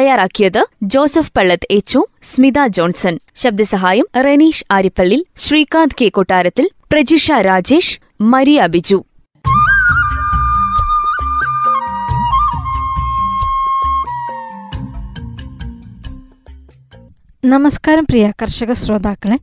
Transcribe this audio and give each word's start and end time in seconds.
തയ്യാറാക്കിയത് 0.00 0.66
ജോസഫ് 0.82 1.32
പള്ളത്ത് 1.36 1.66
എച്ചു 1.70 2.06
സ്മിത 2.22 2.66
ജോൺസൺ. 2.66 3.18
ശബ്ദസഹായം 3.34 4.06
റെനീഷ് 4.16 4.64
ആരിപ്പള്ളി 4.70 5.26
ശ്രീകാന്ത് 5.36 5.94
കെ. 6.00 6.08
കൊട്ടാരത്തിൽ 6.08 6.70
പ്രജിഷ 6.92 7.32
രാജേഷ് 7.32 8.00
മരിയ 8.20 8.66
ബിജു. 8.66 9.04
നമസ്കാരം 17.44 18.04
പ്രിയ 18.04 18.32
കർഷക 18.42 18.72
ശ്രോതാക്കളെ. 18.72 19.38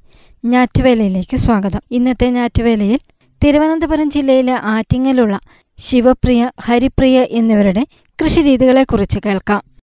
ഞാറ്റുവേലയിലേക്ക് 0.46 1.38
സ്വാഗതം. 1.38 1.82
ഇന്നത്തെ 1.92 2.30
ഞാറ്റുവേലയിൽ 2.30 3.00
തിരുവനന്തപുരം 3.44 4.10
ജില്ലയിലെ 4.10 4.54
ആറ്റിങ്ങലുള്ള 4.54 5.40
ശിവപ്രിയ 5.78 6.52
ഹരിപ്രിയ 6.62 7.22
എന്നിവരുടെ 7.22 7.86
കൃഷിരീതികളെക്കുറിച്ച് 8.24 9.20
കേൾക്കാം. 9.26 9.77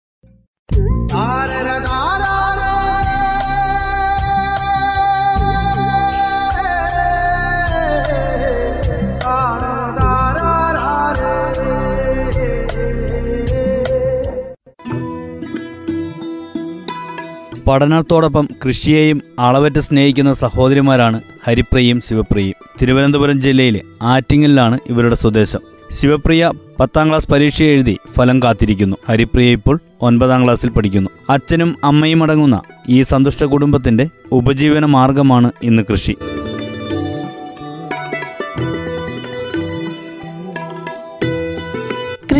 പഠനത്തോടൊപ്പം 17.68 18.50
കൃഷിയെയും 18.66 19.22
അളവറ്റ് 19.40 19.80
സ്നേഹിക്കുന്ന 19.80 20.34
സഹോദരിമാരാണ് 20.34 21.22
ഹരിപ്രിയയും 21.48 22.02
ശിവപ്രിയയും. 22.02 22.56
തിരുവനന്തപുരം 22.82 23.42
ജില്ലയിലെ 23.42 23.82
ആറ്റിങ്ങലിലാണ് 24.02 24.80
ഇവരുടെ 24.90 25.16
സ്വദേശം. 25.16 25.71
ശിവപ്രിയ 25.92 26.52
പത്താം 26.80 27.10
ക്ലാസ് 27.10 27.28
പരീക്ഷ 27.28 27.64
എഴുതി 27.64 27.98
ഫലം 28.18 28.44
കാത്തിരിക്കുന്നു. 28.44 28.98
ഹരിപ്രിയ 29.10 29.52
ഇപ്പോൾ 29.52 29.80
ഒൻപതാം 30.02 30.44
ക്ലാസ്സിൽ 30.44 30.70
പഠിക്കുന്നു. 30.70 31.10
അച്ഛനും 31.30 31.76
അമ്മയും 31.84 32.24
അടങ്ങുന്ന 32.24 32.62
ഈ 32.90 33.02
സന്തുഷ്ട 33.02 33.44
കുടുംബത്തിന്റെ 33.44 34.08
ഉപജീവന 34.32 34.86
മാർഗമാണ് 34.86 35.52
ഇന്ന് 35.64 35.84
കൃഷി. 35.92 36.16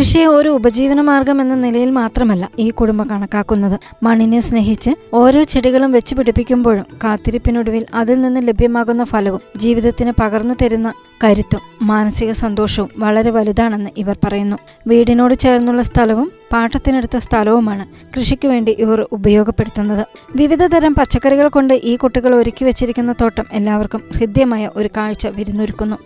കൃഷിയെ 0.02 0.26
ഒരു 0.26 0.48
ഉപജീവന 0.48 1.00
മാർഗം 1.00 1.40
എന്ന 1.40 1.54
നിലയിൽ 1.54 1.90
മാത്രമല്ല 1.90 2.48
ഈ 2.58 2.70
കുടുംബം 2.70 3.10
കണക്കാക്കുന്നത്. 3.10 3.80
മണ്ണിനെ 4.02 4.40
സ്നേഹിച്ച് 4.40 4.90
ഓരോ 5.14 5.42
ചെടികളും 5.42 5.92
വെച്ച് 5.92 6.14
പിടിപ്പിക്കുമ്പോഴും 6.14 6.86
കാത്തിരിപ്പിനൊടുവിൽ 7.04 7.86
അതിൽ 7.94 8.20
നിന്ന് 8.20 8.40
ലഭ്യമാകുന്ന 8.48 9.04
ഫലവും 9.04 9.40
ജീവിതത്തിന് 9.56 10.12
പകർന്നു 10.20 10.54
തരുന്ന 10.62 10.92
കരുത്തും 11.24 11.60
മാനസിക 11.82 12.32
സന്തോഷവും 12.32 12.90
വളരെ 12.98 13.30
വലുതാണെന്ന് 13.30 13.90
ഇവർ 13.98 14.16
പറയുന്നു. 14.24 14.56
വീടിനോട് 14.86 15.34
ചേർന്നുള്ള 15.34 15.82
സ്ഥലവും 15.82 16.32
പാട്ടത്തിനെടുത്ത 16.52 17.16
സ്ഥലവുമാണ് 17.16 17.86
കൃഷിക്ക് 18.16 18.48
വേണ്ടി 18.48 18.76
ഇവർ 18.78 19.06
ഉപയോഗപ്പെടുത്തുന്നത്. 19.12 20.04
വിവിധ 20.36 20.62
തരം 20.66 20.94
പച്ചക്കറികൾ 20.94 21.48
കൊണ്ട് 21.48 21.74
ഈ 21.74 21.96
കുട്ടികൾ 21.96 22.34
ഒരുക്കി 22.34 22.64
വെച്ചിരിക്കുന്ന 22.64 23.14
തോട്ടം 23.22 23.44
എല്ലാവർക്കും 23.52 24.02
ഹൃദ്യമായ 24.18 24.70
ഒരു 24.76 24.88
കാഴ്ച 24.96 25.26
വിരുന്നൊരുക്കുന്നു. 25.26 25.98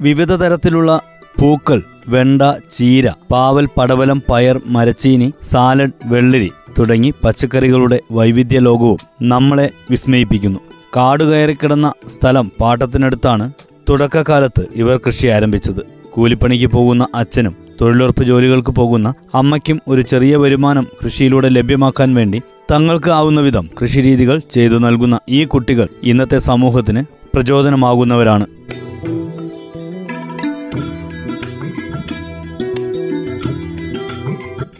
വിവിധ 0.00 0.32
തരത്തിലുള്ള 0.32 1.00
പൂക്കൾ 1.40 1.82
വെണ്ട 2.08 2.42
ചീര 2.72 3.12
പാവൽ 3.32 3.68
പടവലം 3.78 4.22
പയർ 4.30 4.60
മരച്ചീനി 4.66 5.32
സാലഡ് 5.42 5.96
വെള്ളരി 6.04 6.50
തുടങ്ങി 6.78 7.14
പച്ചക്കറികളുടെ 7.24 8.00
വൈവിധ്യ 8.12 8.58
ലോകവും 8.58 8.98
നമ്മളെ 9.22 9.70
വിസ്മയിപ്പിക്കുന്നു. 9.90 10.60
കാടുകയറിക്കിടന്ന 10.96 11.92
സ്ഥലം 12.08 12.52
പാട്ടത്തിനടുത്താണ് 12.60 13.52
തുടക്കകാലത്ത് 13.88 14.66
ഇവർ 14.74 15.00
കൃഷി 15.06 15.26
ആരംഭിച്ചത്. 15.26 15.80
കൂലിപ്പണിക്ക് 16.12 16.66
പോകുന്ന 16.66 17.06
അച്ഛനും 17.14 17.56
തൊഴിലുറപ്പ് 17.80 18.24
ജോലികൾക്ക് 18.24 18.70
പോകുന്ന 18.70 19.14
അമ്മയ്ക്കും 19.34 19.80
ഒരു 19.88 20.02
ചെറിയ 20.02 20.36
വരുമാനം 20.36 20.86
കൃഷിയിലൂടെ 21.04 21.48
ലഭ്യമാക്കാൻ 21.48 22.14
വേണ്ടി 22.14 22.42
തങ്ങൾക്ക് 22.70 23.10
ആവുന്ന 23.10 23.40
വിധം 23.40 23.68
കൃഷിരീതികൾ 23.82 24.40
ചെയ്തു 24.50 24.74
നൽകുന്ന 24.74 25.18
ഈ 25.28 25.44
കുട്ടികൾ 25.44 25.88
ഇന്നത്തെ 26.02 26.38
സമൂഹത്തിന് 26.38 27.04
പ്രചോദനമാകുന്നവരാണ്. 27.34 28.46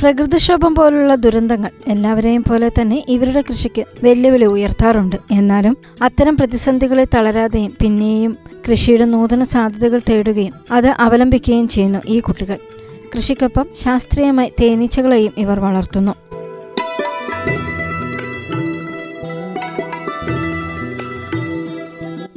പ്രകൃതിക്ഷോഭം 0.07 0.75
പോലുള്ള 0.75 1.15
ദുരന്തങ്ങൾ 1.15 1.71
എല്ലാവരെയും 1.89 2.45
പോലെ 2.49 2.69
തന്നെ 2.69 3.05
ഇവരുടെ 3.09 3.41
കൃഷിക്ക് 3.41 3.85
വെല്ലുവിളി 4.03 4.45
ഉയർത്താറുണ്ട്. 4.45 5.17
എന്നാലും 5.33 5.77
അത്തരം 6.03 6.37
പ്രതിസന്ധികളെ 6.37 7.05
തളരാതെയും 7.15 7.73
പിന്നെയും 7.83 8.37
കൃഷിയുടെ 8.69 9.05
നൂതന 9.05 9.43
സാധ്യതകൾ 9.43 10.01
തേടുകയും 10.11 10.55
അത് 10.71 10.87
അവലംബിക്കുകയും 10.87 11.69
ചെയ്യുന്നു 11.69 11.99
ഈ 12.09 12.21
കുട്ടികൾ. 12.21 12.59
കൃഷിക്കൊപ്പം 13.15 13.67
ശാസ്ത്രീയമായി 13.75 14.53
തേനീച്ചകളെയും 14.61 15.33
ഇവർ 15.39 15.61
വളർത്തുന്നു. 15.61 16.26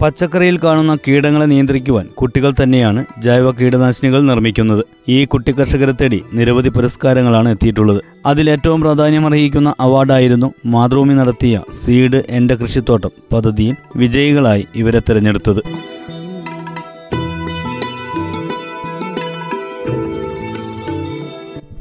പച്ചക്കറിയിൽ 0.02 0.58
കാണുന്ന 0.58 0.96
കീടങ്ങളെ 0.96 1.46
നിയന്ത്രിക്കുവാൻ 1.46 2.06
കുട്ടികൾ 2.06 2.54
തന്നെയാണ് 2.64 3.06
ജൈവ 3.24 3.52
കീടനാശിനികൾ 3.52 4.22
നിർമ്മിക്കുന്നത്. 4.22 4.84
ഈ 5.10 5.26
കുട്ടി 5.26 5.52
കർഷകരെ 5.52 5.92
തേടി 5.92 6.24
നിരവധി 6.34 6.70
പുരസ്കാരങ്ങളാണ് 6.70 7.50
എത്തിയിട്ടുള്ളത്. 7.50 8.02
അതിലേറ്റവും 8.26 8.82
പ്രാധാന്യമർഹിക്കുന്ന 8.82 9.74
അവാർഡായിരുന്നു 9.80 10.54
മാതൃഭൂമി 10.66 11.14
നടത്തിയ 11.14 11.62
സീഡ് 11.72 12.24
എന്റെ 12.30 12.56
കൃഷിത്തോട്ടം 12.56 13.12
പദ്ധതിയിൽ 13.34 13.76
വിജയികളായി 13.96 14.68
ഇവരെ 14.76 15.00
തിരഞ്ഞെടുത്തത്. 15.00 15.62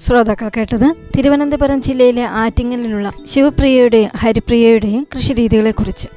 ശ്രോതാക്കൾ 0.00 0.50
കേട്ടത് 0.56 0.95
തിരുവനന്തപുരം 1.17 1.81
ജില്ലയിലെ 1.83 2.23
ആറ്റിങ്ങലിലുള്ള 2.23 3.12
ശിവപ്രിയയുടെയും 3.27 4.11
ഹരിപ്രിയയുടെയും 4.17 5.06
കൃഷിരീതികളെക്കുറിച്ച്. 5.17 6.09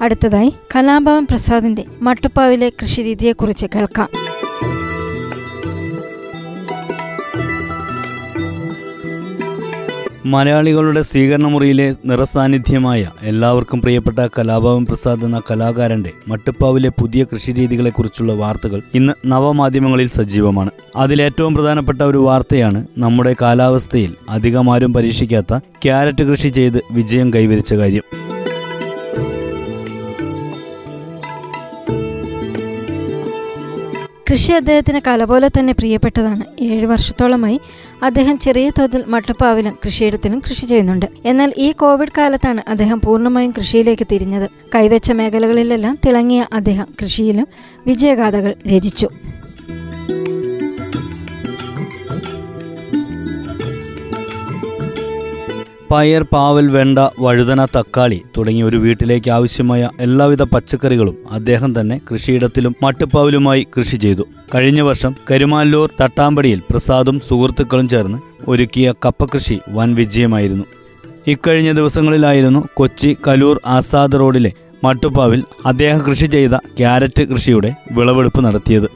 അടുത്തതായി 0.00 0.52
കലാഭവൻ 0.76 1.24
പ്രസാദിന്റെ 1.24 1.84
മട്ടുപ്പാവിലെ 2.02 2.72
കൃഷിരീതിയെക്കുറിച്ച് 2.82 3.66
കേൾക്കാം. 3.74 4.08
മലയാളികളുടെ 10.26 11.02
സ്വീകരണമുറിയിലെ 11.02 11.94
നിറസാന്നിധ്യമായ 12.04 13.10
എല്ലാവർക്കും 13.22 13.82
പ്രിയപ്പെട്ട 13.82 14.28
കലാഭവൻ 14.38 14.86
പ്രസാദ് 14.86 15.24
എന്ന 15.24 15.42
കലാകാരന്റെ 15.50 16.12
മട്ടുപ്പാവിലെ 16.28 16.88
പുതിയ 16.88 17.24
കൃഷിരീതികളെക്കുറിച്ചുള്ള 17.24 18.32
വാർത്തകൾ 18.32 18.82
ഇന്ന് 18.94 19.12
നവമാധ്യമങ്ങളിൽ 19.26 20.08
സജീവമാണ്. 20.08 20.70
അതിലേറ്റവും 20.96 21.54
പ്രധാനപ്പെട്ട 21.54 22.02
ഒരു 22.02 22.18
വാർത്തയാണ് 22.18 22.86
നമ്മുടെ 22.98 23.36
കാലാവസ്ഥയിൽ 23.42 24.14
അധികമാരും 24.30 24.92
പരീക്ഷിക്കാത്ത 24.92 25.58
ക്യാരറ്റ് 25.58 26.24
കൃഷി 26.24 26.48
ചെയ്ത് 26.48 26.82
വിജയം 26.90 27.34
കൈവരിച്ച 27.34 27.74
കാര്യം. 27.74 28.02
കൃഷി 34.30 34.52
അദ്ദേഹത്തിന് 34.52 35.00
കല 35.06 35.24
പോലെ 35.24 35.48
തന്നെ 35.48 35.72
പ്രിയപ്പെട്ടതാണ്. 35.72 36.44
ഏഴ് 36.60 36.86
വർഷത്തോളമായി 36.86 37.60
അദ്ദേഹം 38.02 38.38
ചെറിയ 38.38 38.70
തോതിൽ 38.70 39.04
മട്ടുപ്പാവിലും 39.06 39.78
കൃഷിയിടത്തിലും 39.86 40.42
കൃഷി 40.50 40.66
ചെയ്യുന്നുണ്ട്. 40.66 41.06
എന്നാൽ 41.24 41.54
ഈ 41.56 41.72
കോവിഡ് 41.72 42.14
കാലത്താണ് 42.18 42.62
അദ്ദേഹം 42.68 43.00
പൂർണമായും 43.00 43.54
കൃഷിയിലേക്ക് 43.58 44.06
തിരിഞ്ഞത്. 44.12 44.50
കൈവച്ച 44.74 45.12
മേഖലകളിലെല്ലാം 45.12 45.98
തിളങ്ങിയ 46.06 46.46
അദ്ദേഹം 46.52 46.86
കൃഷിയിലും 47.02 47.46
വിജയഗാഥകൾ 47.86 48.54
രചിച്ചു. 48.76 49.08
പയർ 55.90 56.22
പാവൽ 56.32 56.66
വെണ്ട 56.68 56.98
വഴുതന 57.24 57.60
തക്കാളി 57.76 58.18
തുടങ്ങിയ 58.36 58.64
ഒരു 58.64 58.76
വീട്ടിലേക്ക് 58.76 59.30
ആവശ്യമായ 59.30 59.88
എല്ലാവിധ 60.00 60.42
പച്ചക്കറികളും 60.42 61.16
അദ്ദേഹം 61.30 61.80
തന്നെ 61.80 62.00
കൃഷിയിടത്തിലും 62.10 62.74
മട്ടുപ്പാവിലുമായി 62.82 63.66
കൃഷി 63.76 63.96
ചെയ്തു. 63.96 64.24
കഴിഞ്ഞ 64.54 64.80
വർഷം 64.80 65.14
കരുമാല്ലൂർ 65.30 65.88
തട്ടാമ്പടിയിൽ 66.00 66.60
പ്രസാദും 66.70 67.20
സുഹൃത്തുക്കളും 67.28 67.88
ചേർന്ന് 67.88 68.18
ഒരുക്കിയ 68.48 68.92
കപ്പകൃഷി 69.04 69.58
വൻ 69.68 69.94
വിജയമായിരുന്നു. 69.94 70.66
ഇക്കഴിഞ്ഞ 71.26 71.72
ദിവസങ്ങളിലായിരുന്നു 71.72 72.62
കൊച്ചി 72.74 73.16
കലൂർ 73.28 73.60
ആസാദ് 73.66 74.20
റോഡിലെ 74.20 74.52
മട്ടുപ്പാവിൽ 74.84 75.42
അദ്ദേഹം 75.66 76.00
കൃഷി 76.08 76.26
ചെയ്ത 76.26 76.54
ക്യാരറ്റ് 76.78 77.22
കൃഷിയുടെ 77.22 77.72
വിളവെടുപ്പ് 77.92 78.44
നടത്തിയത്. 78.44 78.88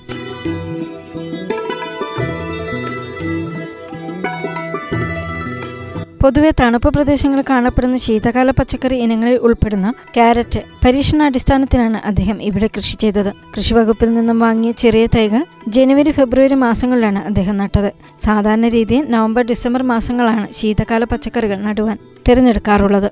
പൊതുവെ 6.23 6.51
തണുപ്പ് 6.61 6.89
പ്രദേശങ്ങളിൽ 6.95 7.45
കാണപ്പെടുന്ന 7.51 7.97
ശീതകാല 7.97 8.51
പച്ചക്കറി 8.51 8.97
ഇനങ്ങളിൽ 9.05 9.37
ഉൾപ്പെടുന്ന 9.37 9.89
ക്യാരറ്റ് 10.17 10.61
പരീക്ഷണാടിസ്ഥാനത്തിലാണ് 10.85 11.99
അദ്ദേഹം 12.11 12.43
ഇവിടെ 12.43 12.69
കൃഷി 12.77 12.97
ചെയ്തത്. 12.97 13.31
കൃഷിവകുപ്പിൽ 13.57 14.15
നിന്നും 14.15 14.39
വാങ്ങിയ 14.39 14.73
ചെറിയ 14.73 15.07
തൈകൾ 15.17 15.43
ജനുവരി 15.69 16.11
ഫെബ്രുവരി 16.11 16.55
മാസങ്ങളിലാണ് 16.55 17.23
അദ്ദേഹം 17.31 17.57
നട്ടത്. 17.57 17.91
സാധാരണ 18.25 18.69
രീതിയിൽ 18.69 19.05
നവംബർ 19.11 19.45
ഡിസംബർ 19.53 19.83
മാസങ്ങളാണ് 19.83 20.47
ശീതകാല 20.53 21.05
പച്ചക്കറികൾ 21.05 21.61
നടുവാൻ 21.69 21.99
തിരഞ്ഞെടുക്കാറുള്ളത്. 22.29 23.11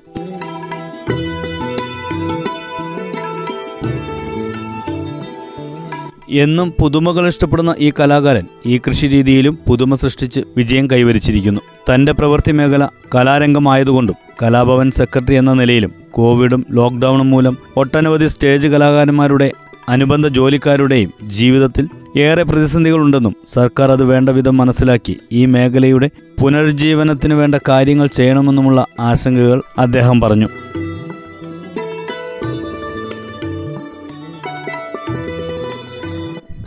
എന്നും 6.31 6.73
പുതുമകൾ 6.79 7.27
ഇഷ്ടപ്പെടുന്ന 7.27 7.75
ഈ 7.79 7.91
കലാകാരൻ 7.99 8.45
ഈ 8.65 8.77
കൃഷി 8.77 9.07
രീതിയിലും 9.07 9.59
പുതുമ 9.67 9.95
സൃഷ്ടിച്ച് 9.95 10.41
വിജയം 10.57 10.91
കൈവരിച്ചിരിക്കുന്നു. 10.91 11.61
തന്റെ 11.93 12.11
പ്രവൃത്തി 12.11 12.51
മേഖല 12.51 12.87
കലാരംഗമായതുകൊണ്ടും 13.15 14.15
കലാഭവൻ 14.43 14.91
സെക്രട്ടറി 14.91 15.35
എന്ന 15.35 15.53
നിലയിലും 15.53 15.93
കോവിഡും 16.11 16.65
ലോക്ക്ഡൌണും 16.71 17.29
മൂലം 17.29 17.57
ഒട്ടനവധി 17.77 18.27
സ്റ്റേജ് 18.27 18.67
കലാകാരന്മാരുടെ 18.67 19.51
അനുബന്ധ 19.89 20.27
ജോലിക്കാരുടെയും 20.27 21.13
ജീവിതത്തിൽ 21.23 21.87
ഏറെ 22.17 22.43
പ്രതിസന്ധികളുണ്ടെന്നും 22.43 23.35
സർക്കാർ 23.47 23.91
അത് 23.91 24.03
വേണ്ട 24.03 24.29
വിധം 24.29 24.57
മനസ്സിലാക്കി 24.57 25.17
ഈ 25.31 25.45
മേഖലയുടെ 25.45 26.09
പുനരുജ്ജീവനത്തിന് 26.41 27.33
വേണ്ട 27.33 27.55
കാര്യങ്ങൾ 27.69 28.07
ചെയ്യണമെന്നുമുള്ള 28.07 28.85
ആശങ്കകൾ 28.99 29.61
അദ്ദേഹം 29.77 30.21
പറഞ്ഞു. 30.21 30.47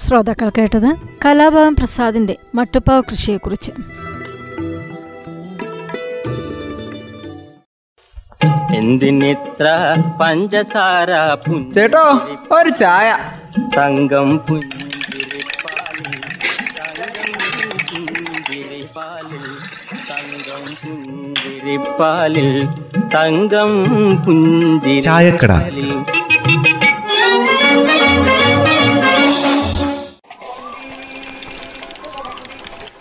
ശ്രോതാക്കൾ 0.05 0.51
കേട്ടത് 0.59 0.91
കലാഭവൻ 1.25 1.75
പ്രസാദിന്റെ 1.75 2.37
മട്ടുപ്പാവ് 2.55 3.03
കൃഷിയെക്കുറിച്ച്. 3.11 3.73
എന്തിനിത്ര 8.75 9.67
പഞ്ചസാര 10.21 11.11
ചേട്ടോ 11.75 12.05
ഒരു 12.53 12.69
ചായ. 12.69 13.19
തങ്കം 13.77 14.31
പുഞ്ചിരിപ്പാലിൽ 14.49 16.17
തങ്കം 20.11 20.65
പുഞ്ചിരിപ്പാലിൽ 20.83 22.51
തങ്കം 23.15 23.71
പുഞ്ചിരിപ്പാലിൽ. 24.25 25.91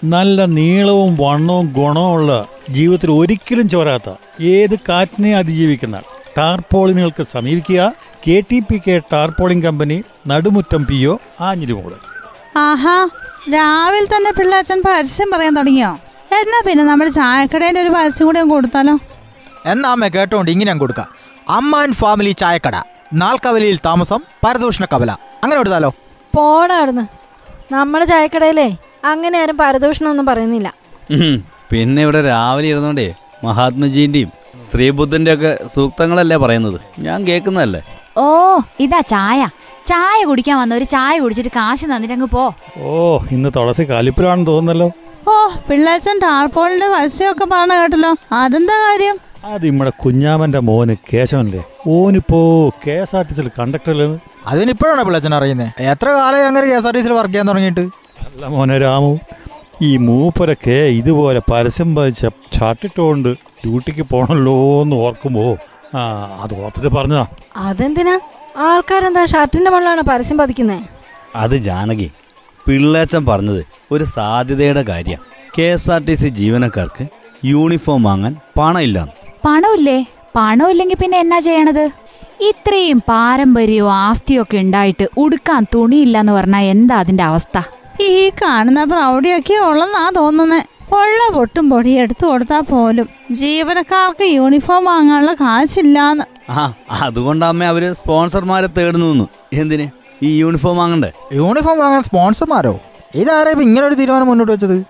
നല്ല 0.04 0.46
നീളവും 0.46 1.18
വണ്ണവും 1.20 1.66
ഗുണവുമുള്ള 1.66 2.46
ജീവിതത്തിൽ 2.70 3.12
ഒരിക്കലും 3.12 3.70
ചോരാത്ത 3.70 4.10
ഏത് 4.42 4.76
കാറ്റിനെ 4.90 5.36
അതിജീവിക്കുന്ന 5.36 6.02
ടാർപോളിനുകൾക്ക് 6.38 7.24
സമീപിക്കുക. 7.24 7.94
K 8.28 8.44
T 8.52 8.60
P 8.60 8.82
K 8.88 9.02
tarpaulin 9.14 9.64
company 9.64 10.04
Nadumuttam 10.28 10.86
P 10.86 11.06
O 11.06 11.18
Anjirimod. 11.42 11.96
ആഹാ 12.58 13.10
രാവിലെ 13.54 14.06
തന്നെ 14.06 14.32
പിള്ളേച്ചൻ 14.32 14.82
പരസ്യം 14.82 15.32
പറയാൻ 15.34 15.56
തുടങ്ങിയോ? 15.56 15.92
എന്നാ 16.42 16.62
പിന്നെ 16.68 16.84
നമ്മുടെ 16.84 17.10
ചായക്കടേന്റെ 17.10 17.82
ഒരു 17.82 17.90
പരസ്യം 17.90 18.28
കൂടി 18.28 18.42
കൊടുത്താലോ? 18.42 19.00
എന്നാ 19.66 19.92
അമ്മ 19.92 20.08
കേട്ടോണ്ട് 20.08 20.52
ഇങ്ങനെ 20.52 20.74
കൊടുക്കാം. 20.74 21.08
അമ്മ 21.50 21.58
അമ്മാൻ 21.58 21.94
ഫാമിലി 21.94 22.32
ചായക്കട 22.32 22.76
നാൽക്കവലിയിൽ 23.14 23.80
താമസം 23.86 24.20
പരദൂഷണ 24.46 24.86
കവല. 24.86 25.12
അങ്ങനെ 25.44 25.58
കൊടുത്താലോ? 25.58 25.94
പോടാ 26.36 27.08
നമ്മുടെ 27.72 28.06
ചായക്കടയിലേ 28.06 28.70
അങ്ങനെ 29.12 29.36
ആരും 29.42 29.58
പരദൂഷണമൊന്നും 29.62 30.26
പറയുന്നില്ല. 30.30 30.70
പിന്നെ 31.72 32.02
ഇവിടെ 32.06 32.22
രാവിലെ 32.32 32.68
ഇരുന്നോണ്ടേ 32.74 33.08
മഹാത്മജീന്റെയും 33.46 34.32
ശ്രീബുദ്ധന്റെ 34.68 35.32
ഒക്കെ 35.36 35.52
സൂക്തങ്ങളല്ലേ 35.74 36.38
പറയുന്നത്? 36.44 36.80
ഞാൻ 37.06 37.20
കേൾക്കുന്നതല്ലേ 37.28 37.82
ഓ 38.24 38.26
ഇതാ 38.86 39.00
ചായ. 39.14 39.42
ചായ 39.90 40.18
കുടിക്കാൻ 40.30 40.56
വന്ന 40.62 40.74
ഒരു 40.80 40.86
ചായ 40.96 41.14
കുടിച്ചിട്ട് 41.24 41.52
കാശ് 41.56 41.86
തന്നിട്ട് 41.92 42.16
അങ്ങ് 42.16 42.28
പോ. 42.36 42.44
ഓ 42.90 42.92
ഇന്ന് 43.36 43.50
തുളസി 43.56 43.84
കാലിപ്പുരാണെന്ന് 43.92 44.48
തോന്നുന്നല്ലോ. 44.52 44.90
ഓ 45.32 45.34
പിള്ളാച്ചൻ 45.70 46.18
ടാർപോളിന്റെ 46.26 46.88
പരസ്യമൊക്കെ 46.94 47.46
പറഞ്ഞ 47.54 47.76
കേട്ടല്ലോ. 47.82 48.12
അതെന്താ 48.42 48.76
കാര്യം? 48.86 49.18
അത് 49.54 49.66
നമ്മുടെ 49.70 49.92
കുഞ്ഞാമന്റെ 50.04 50.60
മോന് 50.70 50.96
കേശവനല്ലേ? 51.12 51.64
ഓനിപ്പോ 51.96 52.40
കെ 52.86 52.96
എസ് 53.04 53.16
ആർ 53.18 53.26
ടി 53.30 53.34
സിയിൽ 53.38 53.50
കണ്ടക്ടറിലെന്ന് 53.60 54.18
അതിനിപ്പോഴാണ് 54.52 55.04
പിള്ളച്ചൻ 55.08 55.34
അറിയുന്നത് 55.40 55.82
എത്ര 55.92 56.08
കാലം 56.20 56.48
അങ്ങനെ 56.52 56.66
കെ 56.72 56.78
എസ് 56.80 56.88
ആർ 56.90 56.96
ടി 56.98 57.02
സിയിൽ 57.06 57.16
വർക്ക് 57.20 57.34
ചെയ്യാൻ 57.34 57.50
തുടങ്ങിയിട്ട്? 57.52 57.86
അല്ല 58.28 58.46
മോനെ 58.48 58.78
രാമു 58.78 59.12
ഈ 59.82 59.98
മൂപ്പരൊക്കെ 59.98 60.78
ഇതുപോലെ 61.00 61.42
പരസ്യം 61.52 61.96
പതിച്ച 61.96 62.26
ചാട്ടിട്ടോണ്ട് 62.56 63.30
ഡ്യൂട്ടിക്ക് 63.64 64.04
പോണല്ലോ 64.12 64.82
എന്ന് 64.84 64.96
ഓർക്കുമ്പോ 64.96 65.46
ആ 65.96 66.02
അത് 66.44 66.54
ഓർത്തിട്ട് 66.64 66.88
പറഞ്ഞതാ. 66.88 67.26
അതെന്തിനാ? 67.56 68.16
ആൾക്കാരെന്താ 68.58 69.26
ഷർട്ടിന്റെ 69.26 69.72
മുകളിലാണ് 69.72 70.02
പരസ്യം 70.02 70.38
പതിക്കുന്നേ? 70.38 70.78
അത് 71.36 71.56
ജാനകി 71.68 72.08
പിള്ളേച്ചൻ 72.66 73.26
പറഞ്ഞത് 73.26 73.62
ഒരു 73.92 74.04
സാധ്യതയുടെ 74.04 74.84
കാര്യം. 74.84 75.20
K 75.58 75.66
S 75.74 75.92
R 75.92 76.02
T 76.08 76.16
C 76.16 76.30
ജീവനക്കാർക്ക് 76.40 77.04
യൂണിഫോം 77.46 78.04
വാങ്ങാൻ 78.04 78.34
പണമില്ല. 78.60 78.98
പണമില്ലേ? 79.46 79.98
പണമില്ലെങ്കിൽ 80.36 80.98
പിന്നെ 81.02 81.18
എന്നാ 81.20 81.40
ചെയ്യണത്? 81.40 81.86
ഇത്രയും 82.50 83.00
പാരമ്പര്യവും 83.10 83.92
ആസ്തിയൊക്കെ 83.94 84.58
ഉണ്ടായിട്ട് 84.58 85.06
ഉടുക്കാൻ 85.18 85.66
തുണിയില്ല 85.76 86.18
എന്ന് 86.20 86.34
പറഞ്ഞാൽ 86.34 86.66
എന്താ 86.76 86.96
അതിന്റെ 86.96 87.24
അവസ്ഥ? 87.24 87.58
ഈ 88.02 88.30
കാണുന്ന 88.30 88.84
പ്രൗഢിയൊക്കെ 88.84 89.54
ഉള്ളെന്നാ 89.54 90.10
തോന്നുന്നത് 90.16 90.74
ഉള്ള 90.94 91.34
പൊട്ടും 91.34 91.70
പൊടി 91.70 91.90
എടുത്തു 91.90 92.26
കൊടുത്താ 92.26 92.60
പോലും. 92.60 93.08
ജീവനക്കാർക്ക് 93.32 94.24
യൂണിഫോം 94.24 94.86
വാങ്ങാനുള്ള 94.86 95.34
കാശില്ലാന്ന്. 95.34 96.24
ആ 96.50 96.74
അതുകൊണ്ട് 97.02 97.46
അമ്മ 97.46 97.64
അവർ 97.64 97.94
സ്പോൺസർമാരെ 97.94 98.68
തേടുന്നു 98.68 99.28
എന്തിന്? 99.54 99.88
ഈ 100.24 100.40
യൂണിഫോം 100.42 100.78
വാങ്ങണ്ടേ? 100.78 101.12
യൂണിഫോം 101.34 101.80
വാങ്ങാൻ 101.80 102.04
സ്പോൺസർമാരോ? 102.04 102.80
ഇതാരാ 103.16 103.50
ഇപ്പൊ 103.52 103.64
ഇങ്ങനെ 103.64 103.88
ഒരു 103.88 103.96
തീരുമാനം 103.96 104.28
മുന്നോട്ട് 104.28 104.52
വെച്ചത്? 104.52 104.84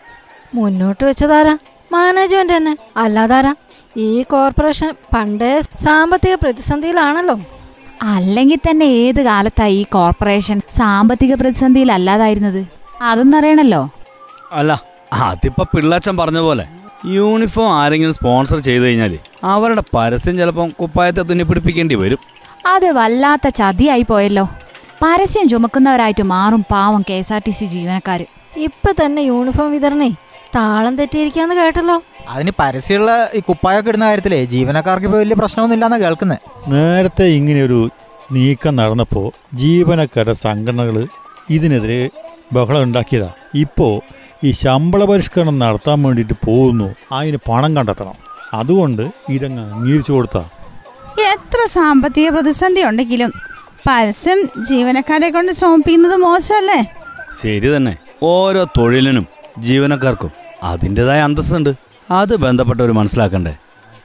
മുന്നോട്ട് 0.55 1.03
വെച്ചതാരാ? 1.05 1.57
മാനേജ്മെന്റ് 1.91 2.53
തന്നെ. 2.57 2.77
അല്ലാതാരാ? 2.97 3.55
ഈ 3.97 4.23
കോർപ്പറേഷൻ 4.23 4.93
പണ്ടേ 5.15 5.61
സാമ്പത്തിക 5.61 6.33
പ്രതിസന്ധിയിലാണല്ലോ. 6.33 7.39
അല്ലെങ്കിൽ 8.01 8.57
തന്നെ 8.69 8.85
ഏത് 8.85 9.21
കാലത്തായി 9.21 9.75
ഈ 9.75 9.83
കോർപ്പറേഷൻ 9.83 10.61
സാമ്പത്തിക 10.71 11.33
പ്രതിസന്ധിയിൽ 11.33 11.91
അല്ലാതായിരുന്നത് 11.91 12.82
അതൊന്നും 13.03 13.37
അറിയണല്ലോ 13.37 13.81
അല്ല 14.51 14.71
അതിപ്പോ 15.23 15.63
പിള്ളാച്ചൻ 15.73 16.17
പറഞ്ഞ 16.17 16.39
പോലെ 16.39 16.65
യൂണിഫോം 17.13 17.69
ആരെങ്കിലും 17.73 18.13
സ്പോൺസർ 18.13 18.59
ചെയ്തു 18.59 18.83
കഴിഞ്ഞാൽ 18.83 19.13
അവരുടെ 19.43 19.83
പരസ്യം 19.95 20.35
ചിലപ്പം 20.37 20.69
കുപ്പായത്തെ 20.79 21.21
തുന്നി 21.21 21.43
പിടിപ്പിക്കേണ്ടി 21.43 21.95
വരും. 21.95 22.19
അത് 22.65 22.87
വല്ലാത്ത 22.91 23.47
ചതിയായി 23.59 24.01
പോയല്ലോ. 24.01 24.45
പരസ്യം 25.03 25.47
ചുമക്കുന്നവരായിട്ട് 25.47 26.23
മാറും 26.23 26.61
പാവം 26.71 27.01
K 27.09 27.13
S 27.13 27.33
R 27.33 27.41
T 27.47 27.51
C 27.51 27.65
ജീവനക്കാർ 27.65 28.21
ഇപ്പൊ 28.67 28.89
തന്നെ 29.01 29.21
യൂണിഫോം 29.21 29.69
വിതരണേ 29.71 30.09
താളം 30.55 30.93
തെറ്റിയിരിക്കാന്ന് 30.97 31.55
കേട്ടല്ലോ. 31.55 31.97
അതിന് 32.29 32.51
പരസ്യമുള്ള 32.59 33.11
ഈ 33.33 33.39
കുപ്പായൊക്കെ 33.39 33.89
ഇടുന്ന 33.89 34.05
കാര്യത്തിലേ 34.05 34.39
ജീവനക്കാർക്ക് 34.45 35.07
ഇപ്പൊ 35.07 35.19
വലിയ 35.19 35.35
പ്രശ്നമൊന്നും 35.39 35.75
ഇല്ലാന്നാ 35.77 35.97
കേൾക്കുന്നത് 35.97 36.39
നേരത്തെ 36.73 37.25
ഒരു 37.65 37.79
നീക്കം 38.31 38.73
നടന്നപ്പോൾ 38.75 39.27
ജീവനക്കാരുടെ 39.53 40.35
സംഘടനകൾ 40.45 40.97
ഇതിനെതിരെ 41.49 42.01
ബഹളം 42.53 42.83
ഉണ്ടാക്കിയതാ 42.83 43.29
ഇപ്പോൾ 43.55 44.01
ഈ 44.43 44.51
ശമ്പള 44.51 45.05
പരിഷ്കരണം 45.05 45.59
നടത്താൻ 45.59 46.03
വേണ്ടിയിട്ട് 46.03 46.33
പോകുന്നു. 46.47 46.95
അതിന് 47.11 47.37
പണം 47.49 47.75
കണ്ടെത്തണം. 47.75 48.15
അതുകൊണ്ട് 48.53 49.11
ഇതങ്ങ് 49.29 49.73
അംഗീകരിച്ചു 49.73 50.11
കൊടുത്താ. 50.11 50.49
എത്ര 51.31 51.67
സാമ്പത്തിക 51.67 52.29
പ്രതിസന്ധി 52.29 52.81
ഉണ്ടെങ്കിലും 52.81 53.31
പരസ്യം 53.89 54.39
ജീവനക്കാരെ 54.69 55.29
കൊണ്ട് 55.29 55.51
ചോപ്പിക്കുന്നത് 55.51 56.15
മോശമല്ലേ? 56.15 56.81
ശരി 57.43 57.75
തന്നെ. 57.75 57.97
ഓരോ 58.23 58.63
തൊഴിലിനും 58.63 59.27
ജീവനക്കാർക്കും 59.59 60.31
അതിന്റെതായ 60.63 61.21
അന്തസ്സുണ്ട്. 61.21 61.73
അത് 62.11 62.35
ബന്ധപ്പെട്ടവർ 62.35 62.91
മനസ്സിലാക്കണ്ടേ. 62.91 63.55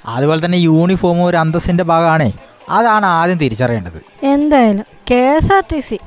അതുപോലെ 0.07 0.45
തന്നെ 0.45 0.59
യൂണിഫോമും 0.59 1.25
ഒരു 1.25 1.37
അന്തസ്സിന്റെ 1.37 1.85
ഭാഗമാണേ. 1.85 2.33
അതാണ് 2.71 3.07
ആദ്യം 3.07 3.39
തിരിച്ചറിയേണ്ടത്. 3.39 4.27
എന്തായാലും 4.27 4.85
K 5.11 5.21
S 5.37 5.53
R 5.55 5.63
T 5.73 5.79
C 5.79 5.99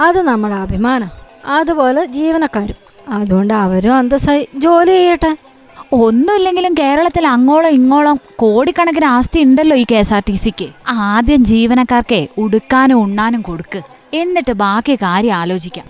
അത് 0.00 0.22
നമ്മുടെ 0.22 0.54
അഭിമാനം. 0.54 1.25
അതുപോലെ 1.46 2.04
ജീവനക്കാരും. 2.04 2.76
അതുകൊണ്ട് 3.08 3.54
അവരും 3.54 3.94
അന്തസ്സായി 3.94 4.48
ജോലി 4.54 4.90
ചെയ്യട്ടെ. 4.90 5.36
ഒന്നുമില്ലെങ്കിലും 5.92 6.74
കേരളത്തിൽ 6.74 7.26
അങ്ങോളം 7.26 7.68
ഇങ്ങോളം 7.68 8.20
കോടിക്കണക്കിന് 8.36 9.04
ആസ്തി 9.04 9.40
ഉണ്ടല്ലോ 9.40 9.76
ഈ 9.76 9.84
കെ 9.90 9.94
എസ് 9.94 10.14
ആർ 10.14 10.22
ടി 10.28 10.32
സിക്ക്. 10.32 10.68
ആദ്യം 10.88 11.44
ജീവനക്കാർക്കേ 11.44 12.26
ഉടുക്കാനും 12.38 13.00
ഉണ്ണാനും 13.00 13.42
കൊടുക്ക്. 13.42 13.80
എന്നിട്ട് 14.14 14.52
ബാക്കി 14.52 14.94
കാര്യം 14.94 15.34
ആലോചിക്കാം. 15.34 15.86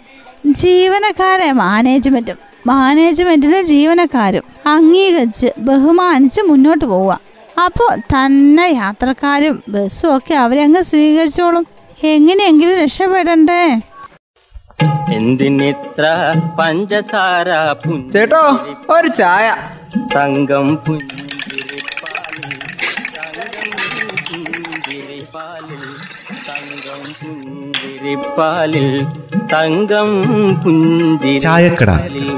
ജീവനക്കാരെ 0.53 1.53
മാനേജ്മെന്റും 1.53 2.37
മാനേജ്മെന്റിനെ 2.67 3.63
ജീവനക്കാരും 3.63 4.43
അംഗീകരിച്ച് 4.67 5.47
ബഹുമാനിച്ച് 5.59 6.41
മുന്നോട്ട് 6.41 6.85
പോവുക. 6.85 7.21
അപ്പോൾ 7.65 7.97
തന്നെ 7.97 8.63
യാത്രക്കാരും 8.63 9.63
ബസ്സും 9.69 10.17
ഒക്കെ 10.17 10.35
അവരെ 10.35 10.63
അങ്ങ് 10.63 10.83
സ്വീകരിച്ചോളും. 10.83 11.67
എങ്ങനെയെങ്കിലും 12.05 12.75
രക്ഷപ്പെടണ്ടേ? 12.75 13.81
എന്തിനിത്ര 15.13 16.05
പഞ്ചസാര 16.59 17.49
ചേട്ടോ 18.13 18.43
ഒരു 18.95 19.09
ചായ. 19.09 19.47
തങ്കം 20.17 20.67
പുഞ്ചിരിപ്പാലിൽ 20.87 22.55
തങ്കം 23.17 23.73
പുഞ്ചിരിപ്പാലിൽ 23.91 25.85
തങ്കം 26.49 27.03
പുഞ്ചിരിപ്പാലിൽ 27.33 28.89
തങ്കം 29.53 30.11
ചായക്കട. 31.47 31.91
പുഞ്ചിരിപ്പാലിൽ 31.91 32.29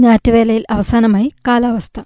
ഞാറ്റുവേലയിൽ 0.00 0.64
അവസാനമായി 0.70 1.28
കാലാവസ്ഥ. 1.48 2.00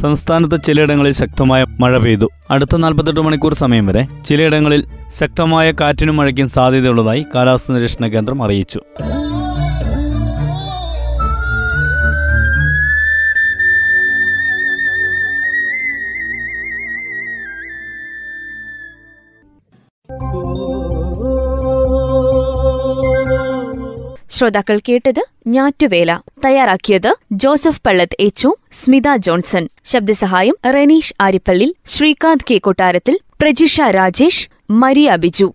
സംസ്ഥാനത്ത് 0.00 0.56
ചിലയിടങ്ങളിൽ 0.66 1.12
ശക്തമായ 1.12 1.64
മഴ 1.80 1.96
പെയ്തു. 1.96 2.26
അടുത്ത 2.50 2.76
നാൽപ്പത്തെട്ട് 2.76 3.20
മണിക്കൂർ 3.20 3.54
സമയം 3.54 3.86
വരെ 3.86 4.02
ചിലയിടങ്ങളിൽ 4.28 4.82
ശക്തമായ 5.14 5.72
കാറ്റിനും 5.80 6.16
മഴയ്ക്കും 6.16 6.48
സാധ്യതയുള്ളതായി 6.48 7.22
കാലാവസ്ഥാ 7.34 7.74
നിരീക്ഷണ 7.74 8.06
കേന്ദ്രം 8.06 8.42
അറിയിച്ചു. 8.42 8.80
ശ്രോതാക്കൾ 24.36 24.80
കേട്ടത് 24.88 25.24
ഞാറ്റുവേല. 25.46 26.20
തയ്യാറാക്കിയത് 26.44 27.14
ജോസഫ് 27.32 27.80
പള്ളത്ത് 27.86 28.16
എച്ചു 28.20 28.54
സ്മിത 28.72 29.16
ജോൺസൺ. 29.16 29.68
ശബ്ദസഹായം 29.84 30.54
റനീഷ് 30.66 31.14
ആരിപ്പള്ളി 31.20 31.76
ശ്രീകാന്ത് 31.86 32.44
കെ 32.50 32.58
കൊട്ടാരത്തിൽ 32.58 33.18
പ്രജിഷ 33.42 33.80
രാജേഷ് 33.80 34.48
മരിയ 34.70 35.16
ബിജു. 35.16 35.54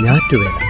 ഞാറ്റുവേല. 0.00 0.69